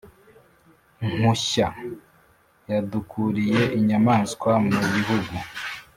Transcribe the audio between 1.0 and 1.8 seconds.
nkushya